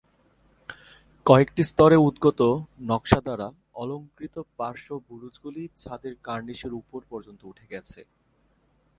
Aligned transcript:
কয়েকটি 1.25 1.61
স্তরে 1.63 1.97
উদ্গত 2.07 2.39
নকশা 2.81 3.19
দ্বারা 3.21 3.47
অলঙ্কৃত 3.73 4.35
পার্শ্ব 4.57 4.89
বুরুজগুলি 5.09 5.63
ছাদের 5.77 6.13
কার্নিশের 6.23 6.73
উপর 6.73 6.99
পর্যন্ত 7.09 7.41
উঠে 7.43 7.65
গেছে। 7.71 7.99